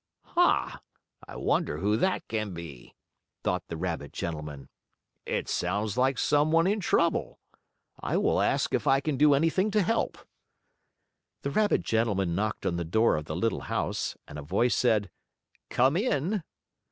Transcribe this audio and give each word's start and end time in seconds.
"Ha! 0.23 0.81
I 1.27 1.35
wonder 1.35 1.77
who 1.77 1.95
that 1.95 2.27
can 2.27 2.55
be?" 2.55 2.95
thought 3.43 3.67
the 3.67 3.77
rabbit 3.77 4.11
gentleman. 4.11 4.67
"It 5.27 5.47
sounds 5.47 5.95
like 5.95 6.17
some 6.17 6.51
one 6.51 6.65
in 6.65 6.79
trouble. 6.79 7.37
I 7.99 8.17
will 8.17 8.41
ask 8.41 8.73
if 8.73 8.87
I 8.87 8.99
can 8.99 9.15
do 9.15 9.35
anything 9.35 9.69
to 9.69 9.83
help." 9.83 10.17
The 11.43 11.51
rabbit 11.51 11.83
gentleman 11.83 12.33
knocked 12.33 12.65
on 12.65 12.77
the 12.77 12.83
door 12.83 13.15
of 13.15 13.25
the 13.25 13.35
little 13.35 13.61
house, 13.69 14.17
and 14.27 14.39
a 14.39 14.41
voice 14.41 14.73
said: 14.75 15.11
"Come 15.69 15.95
in!" 15.95 16.41